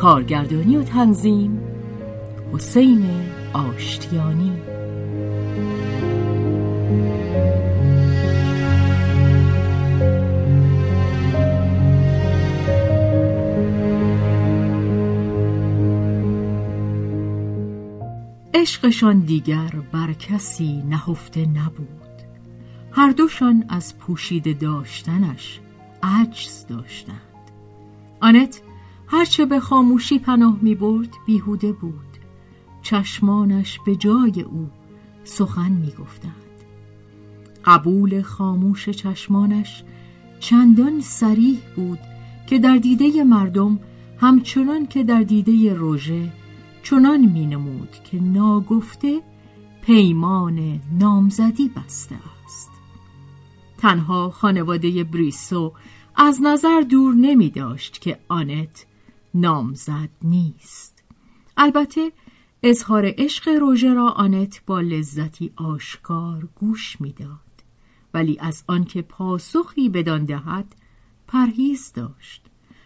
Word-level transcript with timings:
کارگردانی 0.00 0.76
و 0.76 0.82
تنظیم. 0.82 1.60
حسین 2.52 3.10
آشتیانی. 3.52 4.52
عشقشان 18.54 19.18
دیگر 19.18 19.70
بر 19.92 20.12
کسی 20.12 20.82
نهفته 20.82 21.40
نبود. 21.40 21.86
هر 22.92 23.10
دوشان 23.10 23.64
از 23.68 23.98
پوشیده 23.98 24.52
داشتنش 24.52 25.60
عجز 26.02 26.66
داشتند. 26.66 27.16
آنت 28.20 28.62
هرچه 29.12 29.46
به 29.46 29.60
خاموشی 29.60 30.18
پناه 30.18 30.58
می 30.62 30.74
برد 30.74 31.08
بیهوده 31.26 31.72
بود. 31.72 32.10
چشمانش 32.82 33.78
به 33.86 33.96
جای 33.96 34.42
او 34.42 34.70
سخن 35.24 35.72
می 35.72 35.90
گفتند 35.90 36.34
قبول 37.64 38.22
خاموش 38.22 38.88
چشمانش 38.88 39.84
چندان 40.40 41.00
سریح 41.00 41.58
بود 41.76 41.98
که 42.46 42.58
در 42.58 42.76
دیده 42.76 43.24
مردم 43.24 43.80
همچنان 44.18 44.86
که 44.86 45.04
در 45.04 45.22
دیده 45.22 45.74
روژه 45.74 46.32
چنان 46.82 47.20
می 47.20 47.46
نمود 47.46 47.90
که 48.04 48.22
ناگفته 48.22 49.20
پیمان 49.82 50.80
نامزدی 50.98 51.68
بسته 51.68 52.16
است. 52.44 52.70
تنها 53.78 54.30
خانواده 54.30 55.04
بریسو 55.04 55.72
از 56.16 56.42
نظر 56.42 56.80
دور 56.80 57.14
نمی 57.14 57.50
داشت 57.50 58.00
که 58.00 58.18
آنت 58.28 58.86
نامزد 59.34 60.10
نیست. 60.22 61.04
البته 61.56 62.12
اظهار 62.62 63.14
عشق 63.18 63.48
روژه 63.48 63.94
را 63.94 64.08
آنت 64.08 64.62
با 64.66 64.80
لذتی 64.80 65.52
آشکار 65.56 66.48
گوش 66.54 67.00
می‌داد. 67.00 67.40
ولی 68.14 68.38
از 68.40 68.64
آنکه 68.66 69.02
پاسخی 69.02 69.88
بدان 69.88 70.24
دهد 70.24 70.74
پرهیز 71.28 71.92
داشت. 71.92 72.42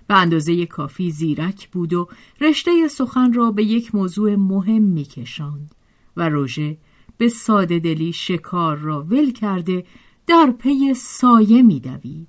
به 0.06 0.14
اندازه 0.14 0.66
کافی 0.66 1.10
زیرک 1.10 1.68
بود 1.68 1.92
و 1.92 2.08
رشته 2.40 2.88
سخن 2.88 3.32
را 3.32 3.50
به 3.50 3.64
یک 3.64 3.94
موضوع 3.94 4.36
مهم 4.36 4.82
میکشاند 4.82 5.74
و 6.16 6.28
روژه 6.28 6.78
به 7.18 7.28
ساده 7.28 7.78
دلی 7.78 8.12
شکار 8.12 8.76
را 8.76 9.02
ول 9.02 9.32
کرده 9.32 9.84
در 10.26 10.54
پی 10.58 10.94
سایه 10.94 11.62
میدوید 11.62 12.28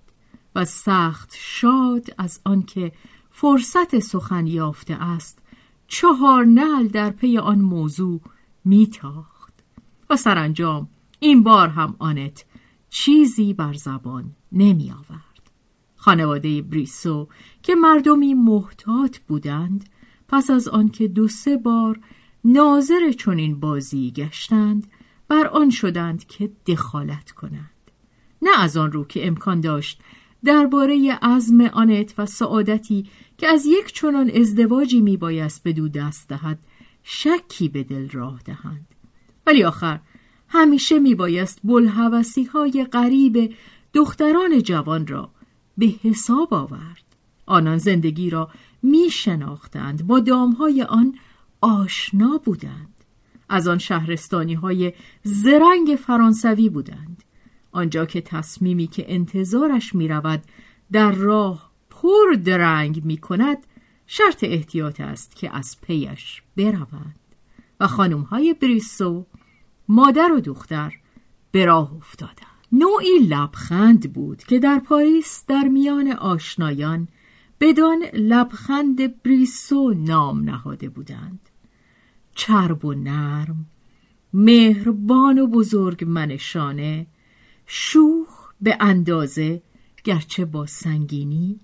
و 0.56 0.66
سخت 0.66 1.34
شاد 1.38 2.06
از 2.18 2.42
آنکه 2.46 2.92
فرصت 3.38 4.00
سخن 4.00 4.48
یافته 4.48 4.94
است. 4.94 5.40
چهار 5.88 6.46
نعل 6.46 6.88
در 6.88 7.10
پی 7.10 7.38
آن 7.38 7.60
موضوع 7.60 8.22
میتاخت. 8.66 9.54
و 10.10 10.16
سرانجام 10.16 10.90
این 11.20 11.44
بار 11.44 11.68
هم 11.68 11.96
آنت 12.00 12.46
چیزی 12.90 13.54
بر 13.54 13.74
زبان 13.74 14.32
نمی 14.52 14.92
آورد. 14.92 15.52
خانواده 15.96 16.62
بریسو 16.62 17.28
که 17.64 17.76
مردمی 17.76 18.34
محتاط 18.34 19.18
بودند 19.20 19.90
پس 20.28 20.50
از 20.50 20.68
آنکه 20.68 21.08
دو 21.08 21.28
سه 21.28 21.58
بار 21.58 22.00
ناظر 22.44 23.12
چنین 23.12 23.60
بازی 23.60 24.12
گشتند 24.12 24.88
بر 25.28 25.48
آن 25.48 25.70
شدند 25.70 26.28
که 26.28 26.52
دخالت 26.66 27.32
کنند. 27.32 27.92
نه 28.42 28.60
از 28.60 28.78
آن 28.78 28.92
رو 28.92 29.06
که 29.06 29.28
امکان 29.28 29.62
داشت 29.62 30.02
درباره 30.46 31.20
عزم 31.22 31.62
آنت 31.62 32.14
و 32.18 32.26
سعادتی 32.26 33.06
که 33.38 33.48
از 33.48 33.66
یک 33.66 33.94
چنان 33.94 34.32
ازدواجی 34.36 35.02
میبایست 35.02 35.64
به 35.64 35.74
دو 35.74 35.90
دست 35.90 36.30
دهد 36.30 36.60
شکی 37.04 37.70
به 37.70 37.84
دل 37.84 38.10
راه 38.10 38.42
دهند. 38.46 38.88
ولی 39.48 39.64
آخر 39.64 40.00
همیشه 40.48 41.00
میبایست 41.00 41.60
بلحوثی 41.64 42.44
های 42.44 42.88
غریب 42.92 43.54
دختران 43.94 44.62
جوان 44.62 45.08
را 45.08 45.30
به 45.78 45.86
حساب 45.86 46.54
آورد. 46.54 47.04
آنان 47.46 47.78
زندگی 47.78 48.30
را 48.30 48.50
می 48.84 49.10
شناختند 49.10 50.08
با 50.08 50.20
دامهای 50.20 50.82
آن 50.82 51.16
آشنا 51.62 52.42
بودند. 52.46 52.96
از 53.50 53.68
آن 53.68 53.78
شهرستانی 53.78 54.54
های 54.54 54.94
زرنگ 55.24 55.98
فرانسوی 56.08 56.70
بودند. 56.70 57.15
آنجا 57.76 58.06
که 58.06 58.22
تصمیمی 58.22 58.88
که 58.88 59.06
انتظارش 59.08 59.96
می 59.96 60.08
رود 60.08 60.42
در 60.92 61.12
راه 61.12 61.72
پر 61.90 62.34
درنگ 62.44 63.06
می 63.06 63.18
کند 63.18 63.58
شرط 64.08 64.44
احتیاط 64.44 65.02
است 65.02 65.36
که 65.36 65.56
از 65.56 65.78
پیش 65.82 66.42
بروند 66.58 67.20
و 67.80 67.88
خانم 67.88 68.22
های 68.22 68.54
بریسو 68.54 69.26
مادر 69.88 70.32
و 70.32 70.40
دختر 70.40 70.94
به 71.52 71.66
راه 71.66 71.94
افتادند. 71.94 72.38
نوعی 72.72 73.20
لبخند 73.20 74.14
بود 74.14 74.44
که 74.44 74.60
در 74.60 74.80
پاریس 74.80 75.44
در 75.48 75.64
میان 75.64 76.12
آشنایان 76.12 77.08
بدان 77.60 78.04
لبخند 78.14 79.22
بریسو 79.24 79.94
نام 79.94 80.44
نهاده 80.44 80.90
بودند. 80.90 81.40
چرب 82.36 82.86
و 82.86 82.94
نرم 82.94 83.66
مهربان 84.34 85.40
و 85.40 85.48
بزرگ 85.48 86.04
منشانه 86.08 87.08
شوخ 87.66 88.52
به 88.62 88.78
اندازه 88.80 89.62
گرچه 90.04 90.46
با 90.46 90.66
سنگینی 90.66 91.60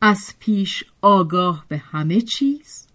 از 0.00 0.34
پیش 0.38 0.84
آگاه 1.00 1.64
به 1.68 1.78
همه 1.78 2.20
چیز 2.20 2.86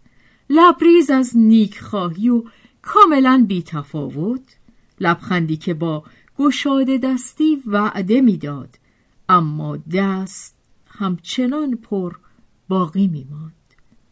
لبریز 0.49 1.09
از 1.09 1.37
نیکخواهی 1.37 2.29
و 2.29 2.43
کاملا 2.81 3.45
بی 3.47 3.63
تفاوت 3.63 4.57
لبخندی 4.99 5.57
که 5.57 5.73
با 5.73 6.03
گشاده 6.37 6.97
دستی 6.97 7.63
وعده 7.65 8.21
می‌داد 8.21 8.79
اما 9.29 9.77
دست 9.77 10.55
همچنان 10.87 11.75
پر 11.75 12.15
باقی 12.67 13.07
میماند. 13.07 13.53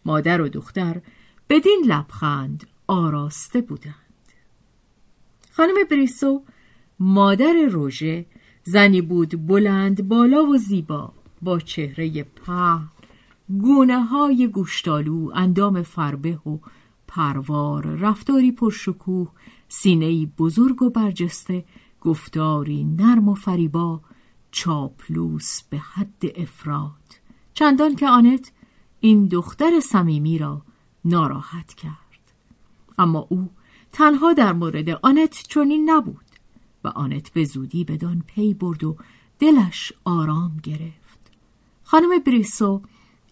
مادر 0.06 0.42
و 0.42 0.50
دختر 0.50 1.02
بدین 1.50 1.84
لبخند 1.88 2.68
آراسته 2.88 3.62
بودند. 3.62 3.96
خانم 5.52 5.76
بریسو 5.92 6.44
مادر 7.00 7.54
روژه 7.72 8.26
زنی 8.64 9.02
بود 9.02 9.48
بلند 9.48 10.08
بالا 10.08 10.46
و 10.46 10.58
زیبا 10.58 11.14
با 11.42 11.60
چهره 11.60 12.24
په 12.24 12.80
گونه 13.50 14.04
های 14.04 14.48
گوشتالو 14.48 15.32
اندام 15.36 15.82
فربه 15.82 16.36
و 16.36 16.58
پروار 17.08 17.86
رفتاری 17.86 18.52
پرشکوه 18.52 19.28
سینه 19.68 20.26
بزرگ 20.26 20.82
و 20.82 20.90
برجسته 20.90 21.66
گفتاری 22.02 22.84
نرم 22.84 23.30
و 23.30 23.34
فریبا 23.34 24.02
چاپلوس 24.52 25.62
به 25.70 25.78
حد 25.78 26.24
افراد 26.36 27.20
چندان 27.54 27.96
که 27.96 28.08
آنت 28.08 28.52
این 29.00 29.28
دختر 29.28 29.80
صمیمی 29.80 30.38
را 30.38 30.62
ناراحت 31.06 31.74
کرد. 31.74 32.34
اما 32.98 33.28
او 33.30 33.50
تنها 33.92 34.34
در 34.34 34.54
مورد 34.54 34.90
آنت 34.90 35.44
چنین 35.48 35.90
نبود. 35.90 36.25
و 36.86 36.88
آنت 36.88 37.34
به 37.34 37.44
زودی 37.44 37.84
بدان 37.84 38.24
پی 38.28 38.54
برد 38.54 38.84
و 38.84 38.96
دلش 39.40 39.94
آرام 40.06 40.58
گرفت. 40.64 41.32
خانم 41.84 42.20
بریسو 42.26 42.82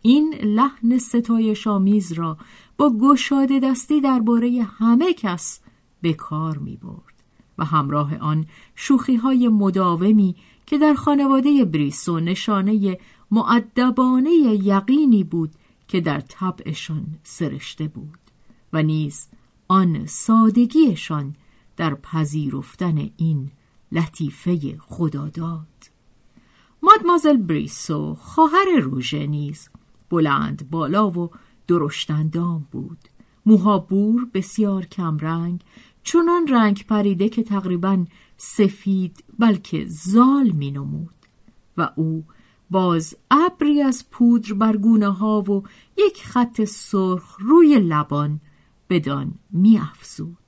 این 0.01 0.35
لحن 0.44 0.97
ستای 0.97 1.55
شامیز 1.55 2.11
را 2.11 2.38
با 2.77 2.94
گشاده 3.01 3.59
دستی 3.59 4.01
درباره 4.01 4.67
همه 4.77 5.13
کس 5.13 5.59
به 6.01 6.13
کار 6.13 6.57
می 6.57 6.77
برد 6.77 7.13
و 7.57 7.65
همراه 7.65 8.17
آن 8.17 8.45
شوخی 8.75 9.15
های 9.15 9.47
مداومی 9.47 10.35
که 10.65 10.77
در 10.77 10.94
خانواده 10.94 11.65
بریسو 11.65 12.19
نشانه 12.19 12.97
معدبانه 13.31 14.31
یقینی 14.63 15.23
بود 15.23 15.51
که 15.88 16.01
در 16.01 16.19
طبعشان 16.19 17.06
سرشته 17.23 17.88
بود 17.88 18.19
و 18.73 18.83
نیز 18.83 19.27
آن 19.67 20.06
سادگیشان 20.06 21.35
در 21.77 21.95
پذیرفتن 21.95 23.09
این 23.17 23.51
لطیفه 23.91 24.77
خداداد. 24.77 25.67
مادمازل 26.83 27.37
بریسو 27.37 28.15
خواهر 28.15 28.79
روژه 28.81 29.27
نیز 29.27 29.69
بلند 30.09 30.69
بالا 30.69 31.11
و 31.11 31.29
درشتندام 31.67 32.67
بود. 32.71 32.97
موها 33.45 33.79
بور 33.79 34.27
بسیار 34.33 34.85
کمرنگ 34.85 35.63
چونان 36.03 36.47
رنگ 36.47 36.85
پریده 36.87 37.29
که 37.29 37.43
تقریبا 37.43 38.05
سفید 38.37 39.23
بلکه 39.39 39.85
زال 39.87 40.49
می 40.49 40.71
نمود 40.71 41.15
و 41.77 41.89
او 41.95 42.23
باز 42.69 43.15
ابری 43.31 43.81
از 43.81 44.09
پودر 44.11 44.53
بر 44.53 44.77
گونه 44.77 45.13
ها 45.13 45.41
و 45.41 45.63
یک 45.97 46.23
خط 46.23 46.63
سرخ 46.63 47.37
روی 47.39 47.79
لبان 47.79 48.41
بدان 48.89 49.33
می 49.51 49.77
افزود. 49.77 50.43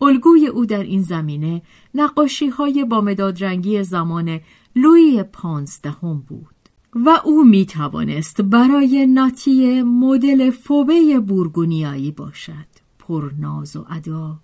الگوی 0.00 0.46
او 0.46 0.66
در 0.66 0.82
این 0.82 1.02
زمینه 1.02 1.62
نقاشی 1.94 2.48
های 2.48 2.84
با 2.84 3.00
مدادرنگی 3.00 3.82
زمان 3.82 4.40
لوی 4.76 5.22
پانزدهم 5.22 6.24
بود 6.28 6.54
و 6.94 7.20
او 7.24 7.44
می 7.44 7.66
توانست 7.66 8.40
برای 8.40 9.06
ناتی 9.06 9.82
مدل 9.82 10.50
فوبه 10.50 11.20
بورگونیایی 11.20 12.12
باشد. 12.12 12.68
پرناز 12.98 13.76
و 13.76 13.84
ادا 13.90 14.40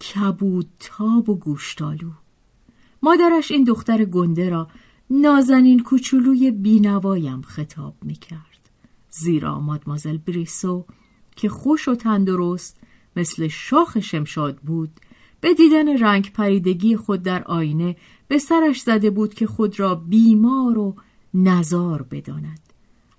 کبود 0.00 0.68
تاب 0.80 1.28
و 1.28 1.34
گوشتالو. 1.34 2.10
مادرش 3.02 3.50
این 3.50 3.64
دختر 3.64 4.04
گنده 4.04 4.48
را 4.48 4.68
نازنین 5.10 5.82
کوچولوی 5.82 6.50
بینوایم 6.50 7.42
خطاب 7.42 7.94
می 8.02 8.14
کرد 8.14 8.70
زیرا 9.10 9.60
مادمازل 9.60 10.16
بریسو 10.16 10.84
که 11.36 11.48
خوش 11.48 11.88
و 11.88 11.94
تندرست 11.94 12.80
مثل 13.16 13.48
شاخ 13.48 14.00
شمشاد 14.00 14.56
بود 14.56 14.90
به 15.40 15.54
دیدن 15.54 15.98
رنگ 15.98 16.32
پریدگی 16.32 16.96
خود 16.96 17.22
در 17.22 17.44
آینه 17.44 17.96
به 18.28 18.38
سرش 18.38 18.80
زده 18.80 19.10
بود 19.10 19.34
که 19.34 19.46
خود 19.46 19.80
را 19.80 19.94
بیمار 19.94 20.78
و 20.78 20.96
نزار 21.34 22.02
بداند 22.02 22.60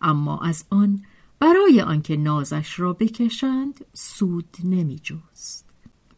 اما 0.01 0.39
از 0.39 0.65
آن 0.69 1.03
برای 1.39 1.81
آنکه 1.81 2.17
نازش 2.17 2.79
را 2.79 2.93
بکشند 2.93 3.85
سود 3.93 4.57
نمی 4.63 4.99
جست. 4.99 5.69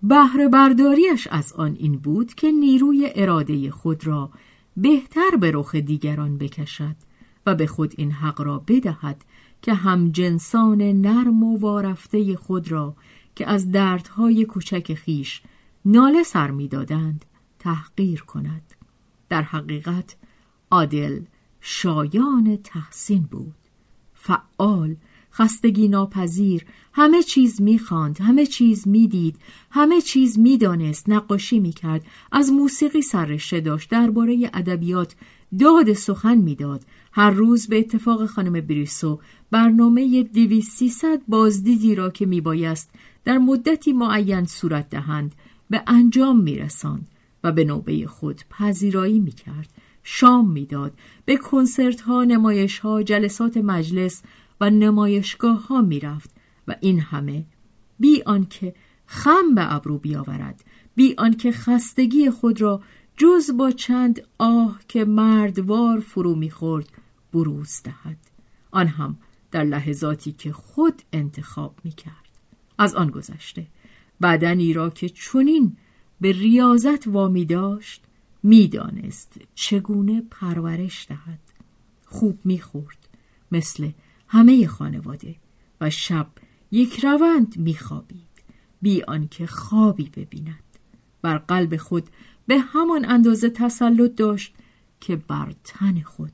بهره 0.03 0.47
برداریش 0.47 1.27
از 1.31 1.53
آن 1.53 1.75
این 1.79 1.97
بود 1.97 2.33
که 2.33 2.51
نیروی 2.51 3.11
اراده 3.15 3.71
خود 3.71 4.07
را 4.07 4.29
بهتر 4.77 5.37
به 5.41 5.51
رخ 5.53 5.75
دیگران 5.75 6.37
بکشد 6.37 6.95
و 7.45 7.55
به 7.55 7.67
خود 7.67 7.93
این 7.97 8.11
حق 8.11 8.41
را 8.41 8.63
بدهد 8.67 9.25
که 9.61 9.73
هم 9.73 10.11
جنسان 10.11 10.81
نرم 10.81 11.43
و 11.43 11.57
وارفته 11.57 12.35
خود 12.35 12.71
را 12.71 12.95
که 13.37 13.49
از 13.49 13.71
دردهای 13.71 14.45
کوچک 14.45 14.93
خیش 14.93 15.41
ناله 15.85 16.23
سر 16.23 16.51
می‌دادند 16.51 17.25
تحقیر 17.59 18.23
کند. 18.23 18.73
در 19.29 19.41
حقیقت 19.41 20.15
عادل 20.71 21.21
شایان 21.61 22.57
تحسین 22.63 23.23
بود. 23.23 23.55
فعال 24.13 24.95
خستگی 25.37 25.87
ناپذیر. 25.87 26.65
همه 26.93 27.23
چیز 27.23 27.61
می‌خواند 27.61 28.21
همه 28.21 28.45
چیز 28.45 28.87
می‌دید 28.87 29.35
همه 29.71 30.01
چیز 30.01 30.39
می‌دانست 30.39 31.09
نقاشی 31.09 31.59
می‌کرد. 31.59 32.05
از 32.31 32.51
موسیقی 32.51 33.01
سررشته 33.01 33.59
داشت. 33.59 33.89
درباره 33.89 34.49
ادبیات 34.53 35.15
داد 35.59 35.93
سخن 35.93 36.37
می‌داد. 36.37 36.83
هر 37.11 37.29
روز 37.29 37.67
به 37.67 37.79
اتفاق 37.79 38.25
خانم 38.25 38.61
بریسو 38.61 39.19
برنامه 39.51 40.29
سیصد 40.61 41.21
بازدیدی 41.27 41.95
را 41.95 42.09
که 42.09 42.25
میبایست 42.25 42.89
در 43.25 43.37
مدتی 43.37 43.93
معین 43.93 44.45
صورت 44.45 44.89
دهند 44.89 45.35
به 45.69 45.83
انجام 45.87 46.39
میرساند 46.39 47.07
و 47.43 47.51
به 47.51 47.63
نوبه 47.63 48.07
خود 48.07 48.41
پذیرایی 48.49 49.19
می‌کرد. 49.19 49.69
شام 50.03 50.51
می‌داد. 50.51 50.93
به 51.25 51.37
کنسرت 51.37 52.01
ها 52.01 52.23
نمایش 52.23 52.79
ها 52.79 53.03
جلسات 53.03 53.57
مجلس 53.57 54.21
و 54.61 54.69
نمایشگاه 54.69 55.67
ها 55.67 55.81
می‌رفت 55.81 56.31
و 56.67 56.75
این 56.81 56.99
همه 56.99 57.45
بی 57.99 58.23
آنکه 58.25 58.75
خم 59.05 59.55
به 59.55 59.73
ابرو 59.75 59.97
بیاورد 59.97 60.63
بی 60.95 61.15
آنکه 61.17 61.51
خستگی 61.51 62.29
خود 62.29 62.61
را 62.61 62.81
جز 63.17 63.51
با 63.57 63.71
چند 63.71 64.21
آه 64.37 64.79
که 64.87 65.05
مردوار 65.05 65.99
فرو 65.99 66.35
می‌خورد 66.35 66.89
بروز 67.33 67.81
دهد. 67.83 68.17
آن 68.71 68.87
هم 68.87 69.17
در 69.51 69.63
لحظاتی 69.63 70.31
که 70.31 70.51
خود 70.51 71.01
انتخاب 71.13 71.79
می‌کرد. 71.83 72.27
از 72.77 72.95
آن 72.95 73.09
گذشته 73.09 73.67
بدنی 74.21 74.73
را 74.73 74.89
که 74.89 75.09
چنین 75.09 75.77
به 76.21 76.31
ریاضت 76.31 77.07
وامی 77.07 77.45
داشت 77.45 78.03
می‌دانست 78.43 79.41
چگونه 79.55 80.23
پرورش 80.31 81.05
دهد. 81.09 81.39
خوب 82.05 82.39
می‌خورد 82.43 83.09
مثل 83.51 83.89
همه 84.27 84.67
خانواده 84.67 85.35
و 85.81 85.89
شب 85.89 86.27
یک 86.71 86.99
روند 87.05 87.57
میخوابید 87.57 88.27
بی 88.81 89.03
آنکه 89.03 89.47
خوابی 89.47 90.09
ببیند. 90.15 90.63
بر 91.21 91.37
قلب 91.37 91.77
خود 91.77 92.09
به 92.47 92.59
همان 92.59 93.05
اندازه 93.05 93.49
تسلط 93.49 94.15
داشت 94.15 94.53
که 94.99 95.15
بر 95.15 95.53
تن 95.63 96.01
خود. 96.01 96.33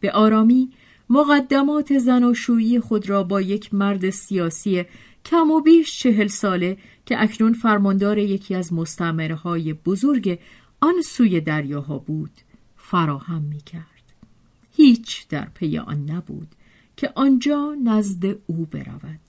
به 0.00 0.12
آرامی 0.12 0.70
مقدمات 1.10 1.98
زناشویی 1.98 2.80
خود 2.80 3.10
را 3.10 3.22
با 3.22 3.40
یک 3.40 3.74
مرد 3.74 4.10
سیاسی 4.10 4.84
کم 5.24 5.50
و 5.50 5.60
بیش 5.60 5.98
چهل 5.98 6.26
ساله 6.26 6.76
که 7.06 7.22
اکنون 7.22 7.52
فرماندار 7.52 8.18
یکی 8.18 8.54
از 8.54 8.72
مستعمره 8.72 9.34
های 9.34 9.72
بزرگ 9.72 10.38
آن 10.80 11.02
سوی 11.02 11.40
دریاها 11.40 11.98
بود 11.98 12.30
فراهم 12.76 13.42
می 13.42 13.60
کرد. 13.60 13.84
هیچ 14.72 15.28
در 15.28 15.48
پی 15.54 15.78
آن 15.78 16.10
نبود. 16.10 16.48
که 16.96 17.12
آنجا 17.14 17.76
نزد 17.84 18.24
او 18.46 18.66
برود. 18.66 19.20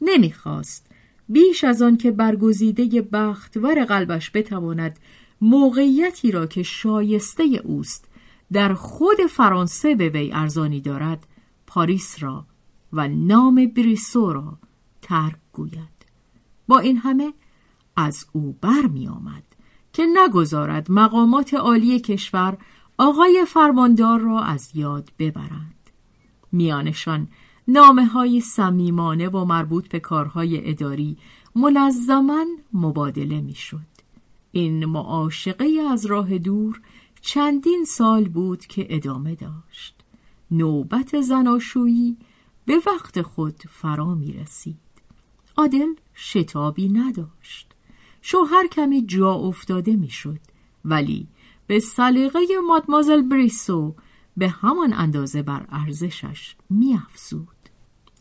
نمی‌خواست 0.00 0.86
بیش 1.28 1.64
از 1.64 1.82
آن 1.82 1.96
که 1.96 2.10
برگزیده 2.10 3.02
بختور 3.02 3.84
قلبش 3.84 4.30
بتواند 4.34 4.98
موقعیتی 5.40 6.30
را 6.30 6.46
که 6.46 6.62
شایسته 6.62 7.42
اوست 7.64 8.08
در 8.52 8.74
خود 8.74 9.16
فرانسه 9.30 9.94
به 9.94 10.08
وی 10.08 10.30
ارزانی 10.32 10.80
دارد 10.80 11.26
پاریس 11.66 12.22
را 12.22 12.46
و 12.92 13.08
نام 13.08 13.66
بریسو 13.66 14.32
را 14.32 14.58
ترک 15.02 15.36
گوید. 15.52 16.00
با 16.68 16.78
این 16.78 16.96
همه 16.96 17.32
از 17.96 18.26
او 18.32 18.56
برمی 18.60 19.08
آمد 19.08 19.42
که 19.92 20.06
نگذارد 20.16 20.90
مقامات 20.90 21.54
عالی 21.54 22.00
کشور 22.00 22.58
آقای 22.98 23.44
فرماندار 23.48 24.20
را 24.20 24.40
از 24.40 24.70
یاد 24.74 25.12
ببرند. 25.18 25.79
میانشان 26.52 27.28
نامه 27.68 28.04
های 28.04 28.40
سمیمانه 28.40 29.28
و 29.28 29.44
مربوط 29.44 29.88
به 29.88 30.00
کارهای 30.00 30.70
اداری 30.70 31.16
ملزما 31.56 32.44
مبادله 32.72 33.40
می‌شد. 33.40 33.90
این 34.52 34.84
معاشقه 34.84 35.68
از 35.90 36.06
راه 36.06 36.38
دور 36.38 36.80
چندین 37.20 37.84
سال 37.84 38.28
بود 38.28 38.66
که 38.66 38.86
ادامه 38.90 39.34
داشت. 39.34 39.94
نوبت 40.50 41.20
زناشویی 41.20 42.16
به 42.66 42.80
وقت 42.86 43.22
خود 43.22 43.62
فرا 43.68 44.14
می 44.14 44.32
رسید. 44.32 44.76
عادل 45.56 45.88
شتابی 46.14 46.88
نداشت. 46.88 47.72
شوهر 48.22 48.66
کمی 48.66 49.06
جا 49.06 49.32
افتاده 49.32 49.96
می‌شد 49.96 50.40
ولی 50.84 51.26
به 51.66 51.80
سلیقه 51.80 52.40
مادمازل 52.68 53.22
بریسو 53.22 53.94
به 54.40 54.48
همان 54.48 54.92
اندازه 54.92 55.42
بر 55.42 55.66
ارزشش 55.68 56.54
میافزود. 56.70 57.48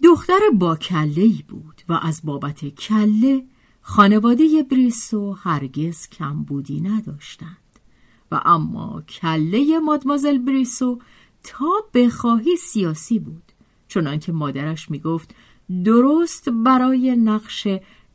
دختر 0.03 0.39
با 0.53 0.75
کله 0.75 1.29
بود 1.47 1.81
و 1.89 1.93
از 1.93 2.21
بابت 2.23 2.65
کله 2.65 3.45
خانواده 3.81 4.63
بریسو 4.71 5.33
هرگز 5.33 6.07
کمبودی 6.07 6.81
نداشتند. 6.81 7.57
و 8.31 8.41
اما 8.45 9.01
کله 9.01 9.79
مادمازل 9.79 10.37
بریسو 10.37 10.99
تا 11.43 11.69
بخواهی 11.93 12.55
سیاسی 12.55 13.19
بود 13.19 13.51
چنانکه 13.87 14.31
مادرش 14.31 14.91
می‌گفت 14.91 15.35
درست 15.85 16.49
برای 16.49 17.15
نقش 17.15 17.67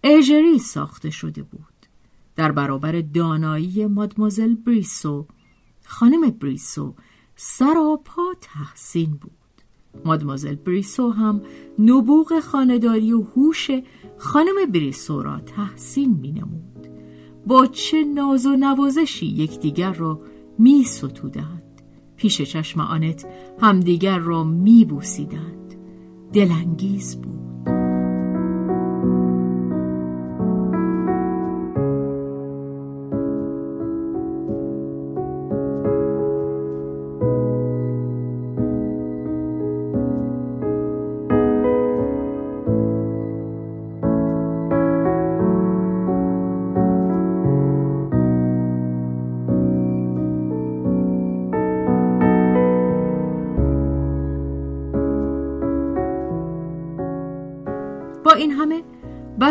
اژری 0.03 0.59
ساخته 0.59 1.11
شده 1.11 1.43
بود. 1.43 1.87
در 2.37 2.53
برابر 2.53 3.01
دانایی 3.01 3.87
مادمازل 3.87 4.55
بریسو 4.55 5.27
خانم 5.85 6.31
بریسو 6.31 6.95
سراپا 7.37 8.23
تحسین 8.41 9.11
بود 9.11 9.33
مادمازل 10.05 10.55
بریسو 10.55 11.11
هم 11.11 11.41
نبوغ 11.79 12.41
خانداری 12.41 13.12
و 13.12 13.23
هوش 13.23 13.71
خانم 14.19 14.73
بریسو 14.73 15.23
را 15.23 15.41
تحسین 15.41 16.11
می 16.11 16.33
نمود. 16.33 16.88
با 17.47 17.67
چه 17.67 18.05
ناز 18.05 18.47
و 18.47 18.57
نوازشی 18.57 19.26
یکدیگر 19.26 19.93
را 19.93 20.21
می 20.59 20.85
ستودند. 20.85 21.83
پیش 22.17 22.43
چشم 22.43 22.81
آنت 22.81 23.26
همدیگر 23.61 24.19
را 24.19 24.45
می 24.45 24.85
بوسیدند. 24.85 25.75
دلانگیز 26.33 27.17
بود. 27.17 27.34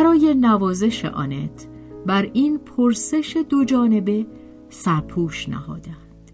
برای 0.03 0.33
نوازش 0.33 1.05
آنت 1.05 1.67
بر 2.05 2.29
این 2.33 2.57
پرسش 2.57 3.37
دو 3.49 3.65
جانبه 3.65 4.25
سرپوش 4.69 5.49
نهادند. 5.49 6.31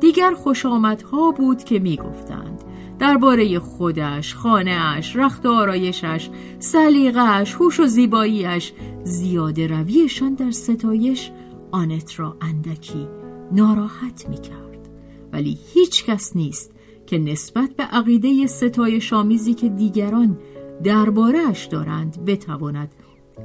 دیگر 0.00 0.34
خوشامدها 0.34 1.30
بود 1.30 1.64
که 1.64 1.78
می‌گفتند 1.78 2.62
درباره 2.98 3.58
خودش، 3.58 4.34
خانهاش، 4.34 5.16
رخت 5.16 5.46
و 5.46 5.52
آرایشش، 5.52 6.30
سلیقهاش، 6.58 7.54
هوش 7.54 7.80
و 7.80 7.86
زیباییش 7.86 8.72
زیاده 9.04 9.66
رویشان 9.66 10.34
در 10.34 10.50
ستایش 10.50 11.30
آنت 11.70 12.20
را 12.20 12.36
اندکی 12.40 13.08
ناراحت 13.52 14.28
می‌کرد. 14.28 14.88
ولی 15.32 15.58
هیچ 15.72 16.04
کس 16.04 16.36
نیست 16.36 16.74
که 17.06 17.18
نسبت 17.18 17.70
به 17.76 17.82
عقیده 17.82 18.46
ستایش 18.46 19.12
آمیزی 19.12 19.54
که 19.54 19.68
دیگران 19.68 20.38
دربارهش 20.82 21.64
دارند 21.64 22.24
بتواند 22.24 22.94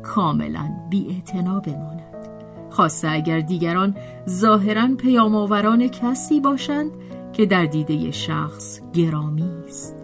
کاملا 0.03 0.69
بی 0.89 1.23
بماند. 1.65 2.27
خاصه 2.69 3.09
اگر 3.11 3.39
دیگران 3.39 3.95
ظاهرا 4.29 4.87
پیامآوران 4.97 5.87
کسی 5.87 6.39
باشند 6.39 6.91
که 7.33 7.45
در 7.45 7.65
دیده 7.65 8.11
شخص 8.11 8.81
گرامی 8.93 9.49
است. 9.67 9.95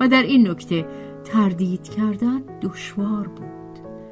و 0.00 0.08
در 0.08 0.22
این 0.22 0.48
نکته 0.48 0.86
تردید 1.24 1.88
کردن 1.88 2.42
دشوار 2.62 3.28
بود. 3.28 3.50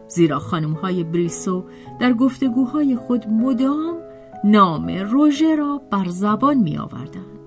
زیرا 0.09 0.39
خانم 0.39 0.73
های 0.73 1.05
بریسو 1.05 1.65
در 2.01 2.13
گفتگوهای 2.13 2.97
خود 2.97 3.27
مدام 3.29 3.97
نام 4.45 4.89
روژه 4.89 5.57
را 5.57 5.81
بر 5.91 6.09
زبان 6.09 6.57
می 6.57 6.79
آوردند 6.79 7.39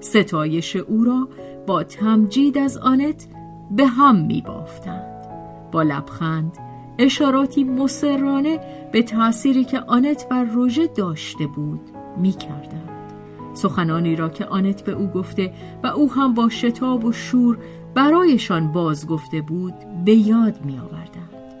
ستایش 0.00 0.76
او 0.76 1.04
را 1.04 1.28
با 1.66 1.82
تمجید 1.82 2.58
از 2.58 2.78
آنت 2.78 3.26
به 3.70 3.86
هم 3.86 4.16
می 4.16 4.40
بافتند. 4.40 5.26
با 5.72 5.82
لبخند 5.82 6.58
اشاراتی 6.98 7.64
مسررانه 7.64 8.60
به 8.92 9.02
تأثیری 9.02 9.64
که 9.64 9.80
آنت 9.80 10.28
بر 10.28 10.44
روژه 10.44 10.86
داشته 10.86 11.46
بود 11.46 11.80
می 12.16 12.32
کردند. 12.32 13.12
سخنانی 13.54 14.16
را 14.16 14.28
که 14.28 14.46
آنت 14.46 14.84
به 14.84 14.92
او 14.92 15.06
گفته 15.06 15.52
و 15.82 15.86
او 15.86 16.12
هم 16.12 16.34
با 16.34 16.48
شتاب 16.48 17.04
و 17.04 17.12
شور 17.12 17.58
برایشان 17.94 18.72
باز 18.72 19.06
گفته 19.06 19.40
بود 19.40 19.74
به 20.04 20.14
یاد 20.14 20.64
می 20.64 20.78
آوردند. 20.78 21.54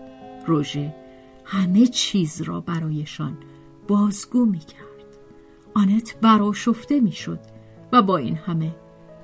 روژه 0.46 0.94
همه 1.44 1.86
چیز 1.86 2.42
را 2.42 2.60
برایشان 2.60 3.38
بازگو 3.88 4.44
می 4.44 4.58
کرد. 4.58 4.82
آنت 5.74 6.16
براشفته 6.20 7.00
می 7.00 7.12
شد 7.12 7.40
و 7.92 8.02
با 8.02 8.16
این 8.16 8.36
همه 8.36 8.74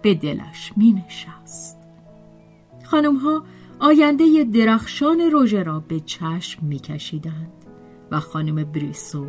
به 0.02 0.14
دلش 0.14 0.73
می 0.76 0.92
نشست. 0.92 1.77
خانم 2.90 3.16
ها 3.16 3.45
آینده 3.78 4.45
درخشان 4.45 5.21
روژه 5.21 5.62
را 5.62 5.80
به 5.80 6.00
چشم 6.00 6.66
میکشیدند 6.66 7.52
و 8.11 8.21
خانم 8.21 8.64
بریسو 8.64 9.26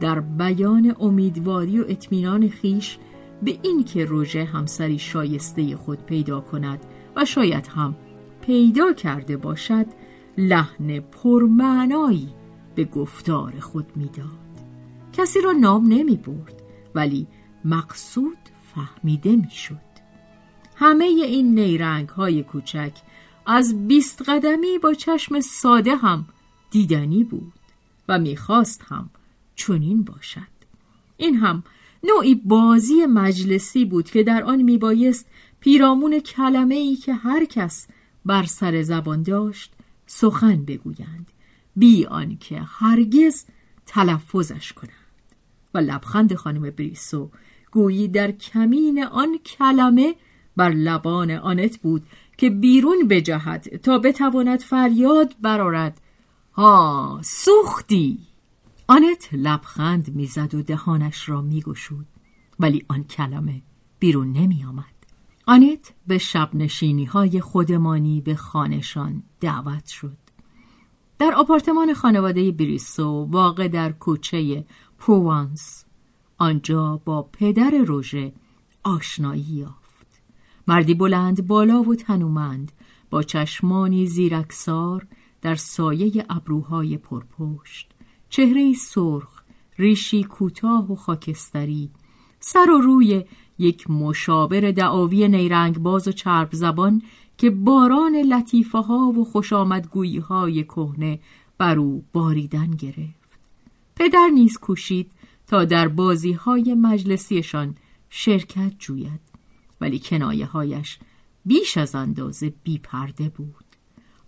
در 0.00 0.20
بیان 0.20 0.96
امیدواری 1.00 1.80
و 1.80 1.84
اطمینان 1.88 2.48
خیش 2.48 2.98
به 3.42 3.58
اینکه 3.62 4.04
روژه 4.04 4.44
همسری 4.44 4.98
شایسته 4.98 5.76
خود 5.76 5.98
پیدا 6.02 6.40
کند 6.40 6.80
و 7.16 7.24
شاید 7.24 7.66
هم 7.66 7.96
پیدا 8.40 8.92
کرده 8.92 9.36
باشد 9.36 9.86
لحن 10.38 11.00
پرمعنایی 11.00 12.28
به 12.74 12.84
گفتار 12.84 13.60
خود 13.60 13.86
می‌داد. 13.96 14.38
کسی 15.12 15.40
را 15.40 15.52
نام 15.52 15.84
نمی 15.88 16.16
برد 16.16 16.62
ولی 16.94 17.26
مقصود 17.64 18.38
فهمیده 18.74 19.36
می‌شد. 19.36 19.89
همه 20.80 21.04
این 21.04 21.54
نیرنگ 21.54 22.08
های 22.08 22.42
کوچک 22.42 22.92
از 23.46 23.88
بیست 23.88 24.22
قدمی 24.28 24.78
با 24.78 24.94
چشم 24.94 25.40
ساده 25.40 25.96
هم 25.96 26.26
دیدنی 26.70 27.24
بود 27.24 27.52
و 28.08 28.18
می‌خواست 28.18 28.84
هم 28.88 29.10
چنین 29.56 30.02
باشد. 30.02 30.50
این 31.16 31.36
هم 31.36 31.62
نوعی 32.02 32.34
بازی 32.34 33.06
مجلسی 33.06 33.84
بود 33.84 34.10
که 34.10 34.22
در 34.22 34.42
آن 34.42 34.62
میبایست 34.62 35.26
پیرامون 35.60 36.18
کلمه 36.18 36.74
ای 36.74 36.96
که 36.96 37.14
هر 37.14 37.44
کس 37.44 37.86
بر 38.26 38.44
سر 38.44 38.82
زبان 38.82 39.22
داشت 39.22 39.72
سخن 40.06 40.64
بگویند 40.64 41.26
بی 41.76 42.06
آنکه 42.06 42.60
هرگز 42.66 43.44
تلفظش 43.86 44.72
کنند. 44.72 44.94
و 45.74 45.78
لبخند 45.78 46.34
خانم 46.34 46.70
بریسو 46.70 47.30
گویی 47.70 48.08
در 48.08 48.30
کمین 48.30 49.04
آن 49.04 49.38
کلمه 49.38 50.14
بر 50.60 50.70
لبان 50.70 51.30
آنت 51.30 51.78
بود 51.78 52.06
که 52.36 52.50
بیرون 52.50 53.08
بجهد 53.08 53.76
تا 53.76 53.98
بتواند 53.98 54.60
فریاد 54.60 55.34
برارد 55.40 56.00
ها 56.52 57.20
سوختی 57.24 58.18
آنت 58.86 59.28
لبخند 59.32 60.14
می‌زد 60.14 60.54
و 60.54 60.62
دهانش 60.62 61.28
را 61.28 61.40
میگشود 61.40 62.06
ولی 62.58 62.84
آن 62.88 63.04
کلمه 63.04 63.62
بیرون 63.98 64.32
نمی 64.32 64.64
آمد. 64.64 64.84
آنت 65.46 65.92
به 66.06 66.18
شب 66.18 66.50
نشینی 66.54 67.04
های 67.04 67.40
خودمانی 67.40 68.20
به 68.20 68.34
خانشان 68.34 69.22
دعوت 69.40 69.86
شد. 69.86 70.16
در 71.18 71.32
آپارتمان 71.36 71.94
خانواده 71.94 72.52
بریسو 72.52 73.28
واقع 73.30 73.68
در 73.68 73.92
کوچه 73.92 74.64
پروانس 74.98 75.84
آنجا 76.38 77.00
با 77.04 77.22
پدر 77.22 77.70
روژه 77.70 78.32
آشنایی 78.84 79.42
یافت. 79.42 79.79
مردی 80.66 80.94
بلند 80.94 81.46
بالا 81.46 81.82
و 81.82 81.94
تنومند 81.94 82.72
با 83.10 83.22
چشمانی 83.22 84.06
زیرکسار 84.06 85.06
در 85.42 85.54
سایه 85.54 86.26
ابروهای 86.30 86.96
پرپشت. 86.96 87.90
چهره 88.28 88.72
سرخ 88.72 89.42
ریشی 89.78 90.24
کوتاه 90.24 90.92
و 90.92 90.96
خاکستری. 90.96 91.90
سر 92.40 92.70
و 92.70 92.80
روی 92.80 93.24
یک 93.58 93.90
مشابر 93.90 94.60
دعاوی 94.60 95.28
نیرنگ 95.28 95.78
باز 95.78 96.08
و 96.08 96.12
چرب 96.12 96.48
زبان 96.52 97.02
که 97.38 97.50
باران 97.50 98.16
لطیفه 98.16 98.78
ها 98.78 99.12
و 99.18 99.24
خوش 99.24 99.52
آمدگویی 99.52 100.18
های 100.18 100.64
کهنه 100.64 101.20
بر 101.58 101.78
او 101.78 102.04
باریدن 102.12 102.70
گرفت. 102.70 103.38
پدر 103.96 104.28
نیز 104.34 104.58
کوشید 104.58 105.12
تا 105.46 105.64
در 105.64 105.88
بازی 105.88 106.32
های 106.32 106.74
مجلسیشان 106.74 107.74
شرکت 108.10 108.72
جوید. 108.78 109.29
ولی 109.80 109.98
کنایه 109.98 110.46
هایش 110.46 110.98
بیش 111.44 111.76
از 111.76 111.94
اندازه 111.94 112.52
بی 112.64 112.78
پرده 112.78 113.28
بود. 113.28 113.64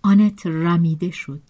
آنت 0.03 0.47
رمیده 0.47 1.11
شد 1.11 1.43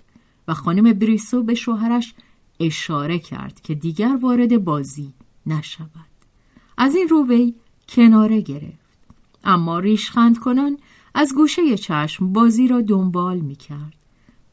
و 0.49 0.54
خانم 0.54 0.92
بریسو 0.92 1.42
به 1.42 1.54
شوهرش 1.54 2.14
اشاره 2.61 3.18
کرد 3.18 3.61
که 3.61 3.75
دیگر 3.75 4.18
وارد 4.21 4.64
بازی 4.64 5.12
نشود. 5.47 6.12
از 6.78 6.94
این 6.94 7.09
رو 7.09 7.26
وی 7.26 7.54
کناره 7.88 8.40
گرفت. 8.40 8.82
اما 9.44 9.78
ریشخند 9.78 10.38
کنان 10.38 10.78
از 11.14 11.35
گوشه 11.35 11.76
چشم 11.76 12.32
بازی 12.32 12.68
را 12.68 12.80
دنبال 12.80 13.38
می 13.38 13.56
کرد 13.56 13.97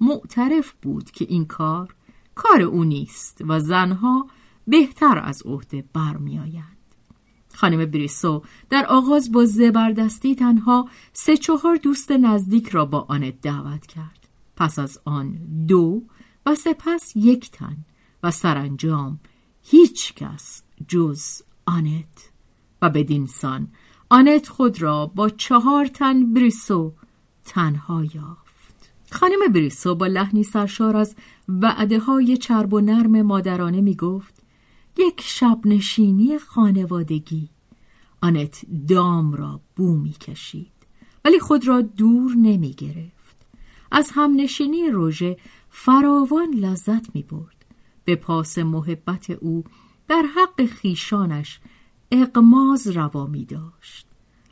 معترف 0.01 0.73
بود 0.81 1.11
که 1.11 1.25
این 1.29 1.45
کار 1.45 1.95
کار 2.35 2.61
او 2.61 2.83
نیست 2.83 3.41
و 3.47 3.59
زنها 3.59 4.27
بهتر 4.67 5.21
از 5.23 5.41
عهده 5.45 5.83
برمیآیند. 5.93 6.78
خانم 7.59 7.85
بریسو 7.85 8.43
در 8.69 8.85
آغاز 8.85 9.31
با 9.31 9.45
زبردستی 9.45 10.35
تنها 10.35 10.89
سه 11.13 11.37
چهار 11.37 11.75
دوست 11.75 12.11
نزدیک 12.11 12.69
را 12.69 12.85
با 12.85 13.05
آنت 13.09 13.41
دعوت 13.41 13.85
کرد. 13.85 14.27
پس 14.55 14.79
از 14.79 14.99
آن 15.05 15.39
دو 15.67 16.01
و 16.45 16.55
سپس 16.55 17.15
یک 17.15 17.51
تن 17.51 17.77
و 18.23 18.31
سرانجام 18.31 19.19
هیچ 19.63 20.13
کس 20.13 20.63
جز 20.87 21.41
آنت 21.65 22.31
و 22.81 22.89
بدین 22.89 23.25
سان 23.25 23.67
آنت 24.09 24.47
خود 24.47 24.81
را 24.81 25.05
با 25.05 25.29
چهار 25.29 25.85
تن 25.85 26.33
بریسو 26.33 26.93
تنها 27.45 28.03
یافت 28.03 28.91
خانم 29.11 29.51
بریسو 29.53 29.95
با 29.95 30.07
لحنی 30.07 30.43
سرشار 30.43 30.97
از 30.97 31.15
وعده 31.47 31.99
های 31.99 32.37
چرب 32.37 32.73
و 32.73 32.79
نرم 32.79 33.21
مادرانه 33.21 33.81
می 33.81 33.95
گفت 33.95 34.38
یک 34.99 35.21
شب 35.21 35.59
نشینی 35.65 36.37
خانوادگی. 36.37 37.49
آنت 38.21 38.65
دام 38.87 39.33
را 39.33 39.61
بو 39.75 39.97
می 39.97 40.11
کشید 40.11 40.71
ولی 41.25 41.39
خود 41.39 41.67
را 41.67 41.81
دور 41.81 42.31
نمی 42.31 42.73
گرفت 42.73 43.45
از 43.91 44.11
همنشینی 44.13 44.89
روژه 44.89 45.37
فراوان 45.69 46.53
لذت 46.53 47.15
می 47.15 47.23
برد 47.23 47.65
به 48.05 48.15
پاس 48.15 48.57
محبت 48.57 49.29
او 49.29 49.63
در 50.07 50.23
حق 50.35 50.65
خیشانش 50.65 51.59
اقماز 52.11 52.87
روا 52.87 53.25
می 53.27 53.45
داشت 53.45 54.07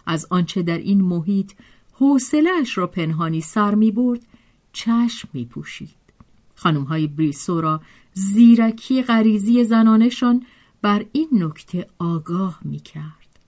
از 0.05 0.27
آنچه 0.29 0.61
در 0.61 0.77
این 0.77 1.01
محیط 1.01 1.51
حوصلهاش 1.91 2.77
را 2.77 2.87
پنهانی 2.87 3.41
سر 3.41 3.75
می 3.75 3.91
برد 3.91 4.25
چشم 4.73 5.29
می 5.33 5.45
پوشید 5.45 5.96
خانم 6.57 6.83
های 6.83 7.07
بریسو 7.07 7.61
را 7.61 7.81
زیرکی 8.13 9.01
غریزی 9.01 9.63
زنانشان 9.63 10.45
بر 10.81 11.05
این 11.11 11.29
نکته 11.33 11.87
آگاه 11.99 12.59
می 12.61 12.79
کرد 12.79 13.39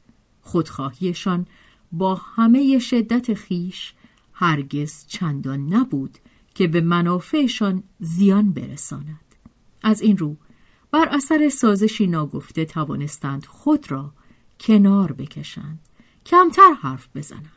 خودخواهیشان 0.42 1.46
با 1.92 2.16
همه 2.16 2.80
شدت 2.80 3.34
خیش 3.34 3.94
هرگز 4.34 5.06
چندان 5.08 5.74
نبود 5.74 6.18
که 6.56 6.68
به 6.68 6.82
منافعشان 6.82 7.84
زیان 8.00 8.52
برساند. 8.52 9.20
از 9.84 10.02
این 10.02 10.18
رو 10.18 10.36
بر 10.92 11.10
اثر 11.12 11.50
سازشی 11.50 12.08
ناگفته 12.08 12.66
توانستند 12.66 13.46
خود 13.46 13.92
را 13.92 14.12
کنار 14.60 15.12
بکشند 15.12 15.80
کمتر 16.26 16.74
حرف 16.82 17.08
بزنند. 17.16 17.52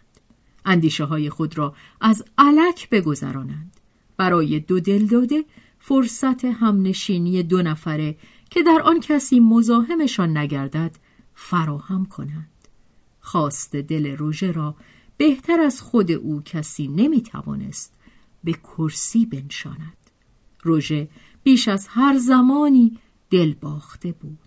اندیشه 0.64 1.04
های 1.04 1.30
خود 1.30 1.58
را 1.58 1.74
از 2.00 2.24
علک 2.38 2.90
بگذرانند. 2.90 3.80
برای 4.16 4.60
دو 4.60 4.80
دل 4.80 5.06
داده 5.06 5.44
فرصت 5.78 6.44
همنشینی 6.44 7.42
دو 7.42 7.62
نفره 7.62 8.16
که 8.50 8.62
در 8.62 8.82
آن 8.84 9.00
کسی 9.00 9.40
مزاحمشان 9.40 10.36
نگردد 10.36 10.96
فراهم 11.34 12.06
کنند. 12.06 12.48
خواست 13.20 13.76
دل 13.76 14.16
روژه 14.16 14.52
را 14.52 14.74
بهتر 15.16 15.60
از 15.60 15.82
خود 15.82 16.12
او 16.12 16.42
کسی 16.44 16.88
نمی‌توانست 16.88 17.94
به 18.44 18.52
کرسی 18.52 19.26
بنشاند. 19.26 19.96
روژه 20.62 21.08
بیش 21.42 21.68
از 21.68 21.86
هر 21.90 22.18
زمانی 22.18 22.98
دل 23.30 23.54
باخته 23.54 24.12
بود 24.12 24.38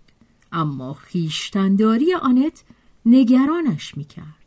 اما 0.51 0.93
خیشتنداری 0.93 2.13
آنت 2.13 2.63
نگرانش 3.05 3.97
می‌کرد. 3.97 4.45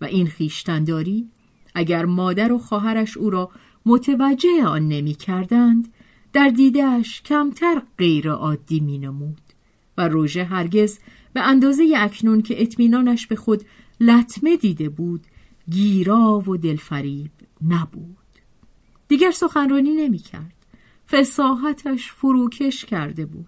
و 0.00 0.04
این 0.04 0.26
خیشتنداری 0.26 1.28
اگر 1.74 2.04
مادر 2.04 2.52
و 2.52 2.58
خواهرش 2.58 3.16
او 3.16 3.30
را 3.30 3.50
متوجه 3.86 4.64
آن 4.64 4.88
نمی 4.88 5.14
کردند 5.14 5.88
در 6.32 6.48
دیدهش 6.48 7.22
کمتر 7.22 7.82
غیر 7.98 8.30
عادی 8.30 8.80
می 8.80 8.98
نمود 8.98 9.40
و 9.98 10.08
روژه 10.08 10.44
هرگز 10.44 10.98
به 11.32 11.40
اندازه 11.40 11.94
اکنون 11.96 12.42
که 12.42 12.62
اطمینانش 12.62 13.26
به 13.26 13.36
خود 13.36 13.64
لطمه 14.00 14.56
دیده 14.56 14.88
بود 14.88 15.26
گیرا 15.70 16.42
و 16.46 16.56
دلفریب 16.56 17.30
نبود. 17.68 18.16
دیگر 19.08 19.30
سخنرانی 19.30 19.92
نمی 19.92 20.18
کرد 20.18 20.52
فساحتش 21.10 22.12
فروکش 22.12 22.84
کرده 22.84 23.26
بود. 23.26 23.46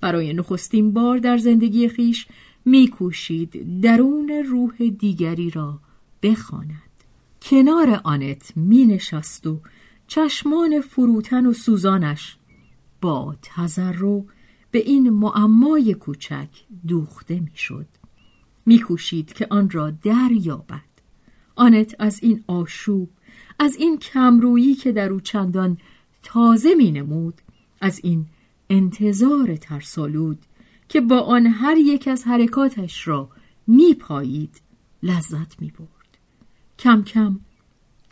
برای 0.00 0.32
نخستین 0.32 0.92
بار 0.92 1.18
در 1.18 1.38
زندگی 1.38 1.88
خیش 1.88 2.26
میکوشید 2.64 3.80
درون 3.80 4.28
روح 4.28 4.76
دیگری 4.98 5.50
را 5.50 5.80
بخواند. 6.22 6.91
کنار 7.44 8.00
آنت 8.04 8.52
می 8.56 8.84
نشست 8.84 9.46
و 9.46 9.60
چشمان 10.06 10.80
فروتن 10.80 11.46
و 11.46 11.52
سوزانش 11.52 12.36
با 13.00 13.36
تذرو 13.42 14.26
به 14.70 14.78
این 14.78 15.10
معمای 15.10 15.94
کوچک 15.94 16.48
دوخته 16.88 17.40
می‌شد. 17.40 17.86
میکوشید 18.66 19.32
که 19.32 19.46
آن 19.50 19.70
را 19.70 19.90
دریابد. 19.90 20.92
آنت 21.56 21.94
از 21.98 22.22
این 22.22 22.44
آشوب 22.46 23.10
از 23.58 23.76
این 23.76 23.98
کمرویی 23.98 24.74
که 24.74 24.92
در 24.92 25.10
او 25.12 25.20
چندان 25.20 25.78
تازه 26.22 26.74
می 26.74 26.90
نمود 26.92 27.40
از 27.80 28.00
این 28.02 28.26
انتظار 28.70 29.56
ترسالود 29.56 30.38
که 30.88 31.00
با 31.00 31.20
آن 31.20 31.46
هر 31.46 31.76
یک 31.76 32.08
از 32.08 32.24
حرکاتش 32.24 33.08
را 33.08 33.28
می 33.66 33.94
پایید 33.94 34.60
لذت 35.02 35.60
می 35.60 35.70
برد. 35.78 35.91
کم 36.78 37.02
کم 37.02 37.40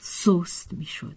سست 0.01 0.73
می 0.73 0.85
شد. 0.85 1.17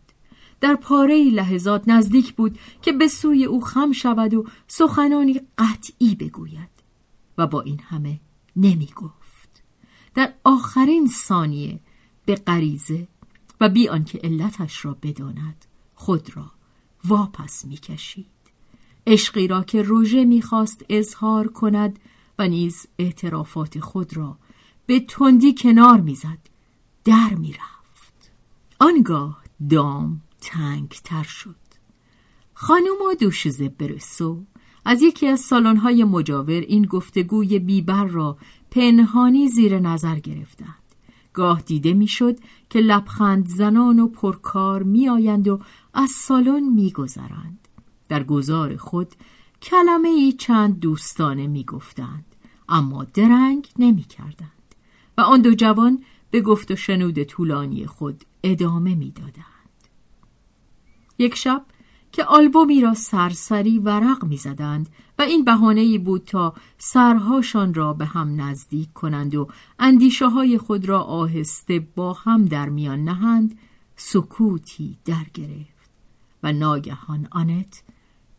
در 0.62 0.76
پاره 0.76 1.24
لحظات 1.24 1.84
نزدیک 1.88 2.34
بود 2.34 2.60
که 2.82 2.92
به 2.92 3.08
سوی 3.08 3.46
او 3.46 3.62
خم 3.62 3.92
شود 3.92 4.34
و 4.34 4.46
سخنانی 4.68 5.42
قطعی 5.58 6.16
بگوید 6.16 6.70
و 7.38 7.48
با 7.48 7.62
این 7.62 7.80
همه 7.80 8.20
نمی 8.56 8.90
گفت. 8.96 9.64
در 10.16 10.34
آخرین 10.44 11.08
ثانیه 11.08 11.80
به 12.26 12.36
غریزه 12.36 13.08
و 13.62 13.70
بی 13.70 13.90
آنکه 13.90 14.20
علتش 14.24 14.86
را 14.86 14.98
بداند 15.02 15.66
خود 15.96 16.38
را 16.38 16.52
واپس 17.06 17.66
می‌کشید 17.66 18.26
عشقی 19.08 19.48
را 19.48 19.64
که 19.64 19.82
روژه 19.82 20.26
می‌خواست 20.26 20.86
اظهار 20.90 21.48
کند 21.48 22.00
و 22.40 22.48
نیز 22.48 22.88
اعترافات 23.00 23.80
خود 23.80 24.18
را 24.18 24.38
به 24.86 25.00
تندی 25.00 25.56
کنار 25.58 26.02
می‌زد 26.02 26.53
در 27.06 27.34
می‌رفت. 27.34 28.32
آنگاه 28.80 29.44
دام 29.70 30.22
تنگ 30.42 30.90
تر 30.90 31.24
شد. 31.24 31.56
خانم 32.54 33.02
و 33.12 33.14
دوشیزه 33.14 33.70
برسو 33.70 34.44
از 34.86 35.02
یکی 35.02 35.28
از 35.28 35.40
سالن‌های 35.40 36.04
مجاور 36.04 36.60
این 36.60 36.86
گفتگوی 36.86 37.60
بیبر 37.60 38.06
را 38.06 38.38
پنهانی 38.72 39.48
زیر 39.48 39.80
نظر 39.80 40.20
گرفتند. 40.20 40.84
گاه 41.34 41.62
دیده 41.62 41.94
می‌شد 41.94 42.40
که 42.70 42.80
لبخند 42.80 43.48
زنان 43.48 44.00
و 44.00 44.08
پرکار 44.08 44.84
میآیند 44.84 45.48
و 45.48 45.60
از 45.94 46.10
سالن 46.10 46.64
میگذرند. 46.64 47.68
در 48.10 48.24
گذار 48.24 48.78
خود 48.78 49.16
کلمه 49.62 50.10
ای 50.10 50.32
چند 50.32 50.80
دوستانه 50.80 51.48
می‌گفتند 51.48 52.26
اما 52.70 53.04
درنگ 53.04 53.68
نمی‌کردند 53.80 54.76
و 55.18 55.22
آن 55.22 55.42
دو 55.42 55.56
جوان 55.56 56.04
به 56.34 56.42
گفت 56.42 56.72
و 56.72 56.76
شنود 56.76 57.24
طولانی 57.24 57.86
خود 57.86 58.24
ادامه 58.44 58.96
می‌دادند. 58.96 59.88
یک 61.18 61.36
شب 61.36 61.66
که 62.12 62.24
آلبومی 62.24 62.82
را 62.82 62.94
سرسری 62.94 63.80
ورق 63.80 64.26
می‌زدند 64.26 64.90
و 65.20 65.22
این 65.22 65.44
بهانه 65.46 65.98
بود 65.98 66.24
تا 66.24 66.54
سرهاشان 66.78 67.74
را 67.74 67.94
به 67.94 68.06
هم 68.06 68.42
نزدیک 68.42 68.94
کنند 68.94 69.36
و 69.36 69.48
اندیشه 69.80 70.28
های 70.28 70.58
خود 70.58 70.86
را 70.90 71.02
آهسته 71.02 71.80
با 71.80 72.14
هم 72.14 72.46
در 72.46 72.70
میان 72.70 73.04
نهند 73.04 73.60
سکوتی 73.96 74.98
در 75.06 75.26
گرفت 75.34 75.90
و 76.44 76.54
ناگهان 76.54 77.28
آنت 77.32 77.84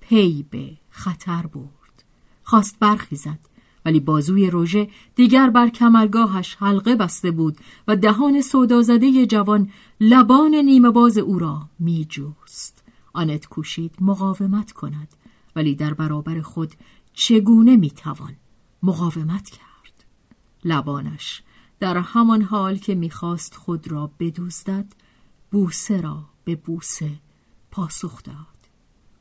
پی 0.00 0.46
به 0.50 0.76
خطر 0.90 1.46
برد. 1.46 2.04
خواست 2.42 2.78
برخیزد 2.78 3.38
ولی 3.85 4.01
بازوی 4.01 4.51
روژه 4.51 4.88
دیگر 5.14 5.51
بر 5.51 5.68
کمرگاهش 5.68 6.57
حلقه 6.59 6.97
بسته 6.97 7.31
بود 7.31 7.57
و 7.88 7.97
دهان 7.97 8.40
سودازده 8.40 9.27
جوان 9.27 9.70
لبان 10.01 10.55
نیمه 10.55 10.90
باز 10.90 11.18
او 11.18 11.38
را 11.38 11.68
می 11.79 12.05
جوست. 12.05 12.85
آنت 13.12 13.47
کوشید 13.47 13.94
مقاومت 14.01 14.73
کند 14.73 15.09
ولی 15.57 15.75
در 15.75 15.94
برابر 15.94 16.40
خود 16.40 16.75
چگونه 17.12 17.77
می‌توان 17.77 18.37
مقاومت 18.83 19.51
کرد 19.51 20.05
لبانش 20.64 21.42
در 21.81 21.99
همان 21.99 22.42
حال 22.42 22.77
که 22.77 22.94
می‌خواست 22.94 23.55
خود 23.55 23.88
را 23.88 24.11
بدوزدد 24.20 24.92
بوسه 25.51 26.01
را 26.01 26.25
به 26.44 26.57
بوسه 26.57 27.11
پاسخ 27.70 28.23
داد 28.23 28.37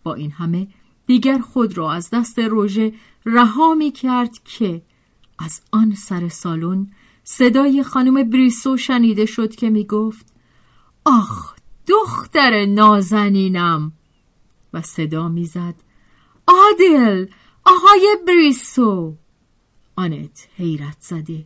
با 0.03 0.13
این 0.13 0.31
همه 0.31 0.67
دیگر 1.05 1.39
خود 1.39 1.77
را 1.77 1.91
از 1.91 2.09
دست 2.09 2.39
روژه 2.39 2.93
رها 3.25 3.73
می 3.73 3.91
کرد 3.91 4.43
که 4.43 4.81
از 5.39 5.61
آن 5.71 5.95
سر 5.95 6.29
سالن 6.29 6.87
صدای 7.23 7.83
خانم 7.83 8.29
بریسو 8.29 8.77
شنیده 8.77 9.25
شد 9.25 9.55
که 9.55 9.69
می 9.69 9.85
گفت 9.85 10.33
آخ 11.05 11.53
دختر 11.87 12.65
نازنینم. 12.65 13.93
و 14.73 14.81
صدا 14.81 15.29
می‌زد 15.29 15.75
عادل 16.47 17.25
آقای 17.65 18.17
بریسو. 18.27 19.15
آنت 19.95 20.47
حیرت 20.57 20.97
زده 20.99 21.45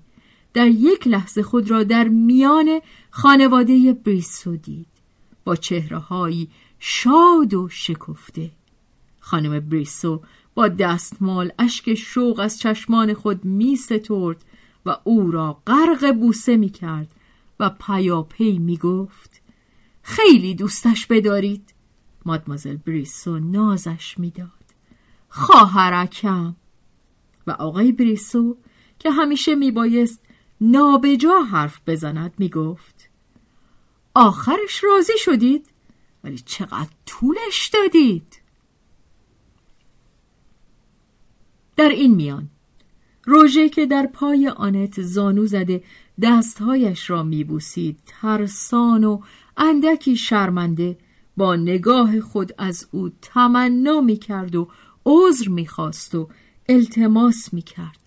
در 0.53 0.67
یک 0.67 1.07
لحظه 1.07 1.43
خود 1.43 1.71
را 1.71 1.83
در 1.83 2.07
میان 2.07 2.81
خانواده 3.09 3.93
بریسو 3.93 4.55
دید 4.55 4.87
با 5.43 5.55
چهره 5.55 6.01
شاد 6.79 7.53
و 7.53 7.69
شکفته. 7.69 8.51
خانم 9.27 9.59
بریسو 9.59 10.21
با 10.55 10.67
دستمال 10.67 11.51
اشک 11.59 11.93
شوق 11.93 12.39
از 12.39 12.59
چشمان 12.59 13.13
خود 13.13 13.45
می 13.45 13.75
سترد 13.75 14.45
و 14.85 14.97
او 15.03 15.31
را 15.31 15.61
غرق 15.67 16.11
بوسه 16.19 16.57
می 16.57 16.69
کرد 16.69 17.07
و 17.59 17.69
پیاپی 17.69 18.59
می 18.59 18.77
گفت 18.77 19.41
خیلی 20.01 20.55
دوستش 20.55 21.07
بدارید. 21.07 21.73
مادمازل 22.25 22.77
بریسو 22.77 23.39
نازش 23.39 24.19
می‌داد 24.19 24.49
خواهرکم. 25.29 26.55
و 27.47 27.51
آقای 27.51 27.91
بریسو 27.91 28.57
که 28.99 29.11
همیشه 29.11 29.55
میبایست 29.55 30.21
نابجا 30.61 31.41
حرف 31.41 31.79
بزند 31.87 32.33
می‌گفت 32.37 33.09
آخرش 34.15 34.83
راضی 34.83 35.17
شدید 35.17 35.69
ولی 36.23 36.37
چقدر 36.37 36.89
طولش 37.05 37.69
دادید. 37.73 38.46
در 41.77 41.89
این 41.89 42.15
میان. 42.15 42.49
روژه 43.25 43.69
که 43.69 43.85
در 43.85 44.07
پای 44.13 44.47
آنت 44.47 45.01
زانو 45.01 45.45
زده 45.45 45.83
دستهایش 46.21 47.09
را 47.09 47.23
میبوسید. 47.23 47.99
ترسان 48.05 49.03
و 49.03 49.21
اندکی 49.57 50.15
شرمنده 50.15 50.97
با 51.37 51.55
نگاه 51.55 52.19
خود 52.19 52.51
از 52.57 52.87
او 52.91 53.09
تمنا 53.21 54.01
می‌کرد 54.01 54.55
و 54.55 54.67
عذر 55.05 55.49
می‌خواست 55.49 56.15
و 56.15 56.29
التماس 56.69 57.53
می‌کرد. 57.53 57.99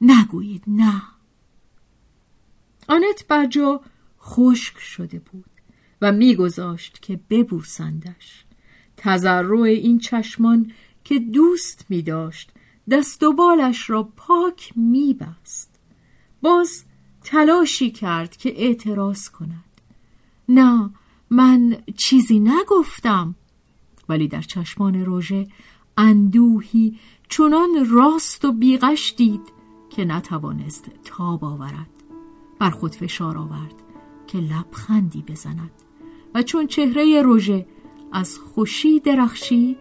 نگویید 0.00 0.64
نه. 0.66 1.02
آنت 2.88 3.24
بر 3.28 3.46
جا 3.46 3.80
خشک 4.20 4.78
شده 4.78 5.18
بود 5.18 5.50
و 6.02 6.12
میگذاشت 6.12 7.02
که 7.02 7.20
ببوسندش. 7.30 8.44
تذرع 8.96 9.60
این 9.60 9.98
چشمان 9.98 10.72
که 11.04 11.18
دوست 11.18 11.84
می 11.88 12.02
داشت 12.02 12.52
دست 12.90 13.22
و 13.22 13.32
بالش 13.32 13.90
را 13.90 14.02
پاک 14.16 14.72
میبست. 14.76 15.70
باز 16.42 16.84
تلاشی 17.24 17.90
کرد 17.90 18.36
که 18.36 18.62
اعتراض 18.62 19.28
کند. 19.28 19.80
نه 20.48 20.90
من 21.30 21.76
چیزی 21.96 22.38
نگفتم. 22.40 23.34
ولی 24.08 24.28
در 24.28 24.42
چشمان 24.42 25.04
روژه 25.04 25.48
اندوهی 25.96 26.98
چنان 27.28 27.86
راست 27.90 28.44
و 28.44 28.52
بیغش 28.52 29.14
دید 29.16 29.52
که 29.90 30.04
نتوانست 30.04 30.90
تاب 31.04 31.44
آورد. 31.44 31.90
بر 32.58 32.70
خود 32.70 32.94
فشار 32.94 33.38
آورد 33.38 33.74
که 34.26 34.38
لبخندی 34.38 35.22
بزند. 35.22 35.70
و 36.34 36.42
چون 36.42 36.66
چهره 36.66 37.22
روژه 37.22 37.66
از 38.12 38.38
خوشی 38.38 39.00
درخشید 39.00 39.78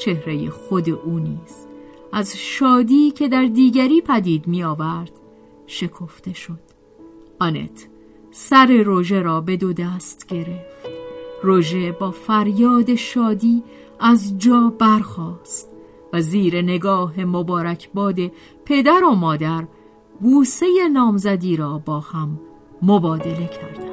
چهره 0.00 0.50
خود 0.50 0.90
او 0.90 1.18
نیز 1.18 1.71
از 2.12 2.36
شادی 2.36 3.10
که 3.10 3.28
در 3.28 3.44
دیگری 3.44 4.00
پدید 4.00 4.46
می 4.46 4.64
آورد 4.64 5.12
شکفته 5.66 6.32
شد 6.32 6.60
آنت 7.40 7.88
سر 8.30 8.66
روژه 8.66 9.22
را 9.22 9.40
به 9.40 9.56
دو 9.56 9.72
دست 9.72 10.26
گرفت 10.26 10.90
روژه 11.42 11.92
با 11.92 12.10
فریاد 12.10 12.94
شادی 12.94 13.62
از 14.00 14.38
جا 14.38 14.72
برخاست 14.78 15.68
و 16.12 16.20
زیر 16.20 16.62
نگاه 16.62 17.24
مبارک 17.24 17.90
باد 17.94 18.18
پدر 18.64 19.04
و 19.04 19.14
مادر 19.14 19.64
بوسه 20.20 20.66
نامزدی 20.92 21.56
را 21.56 21.78
با 21.78 22.00
هم 22.00 22.40
مبادله 22.82 23.46
کردند. 23.46 23.91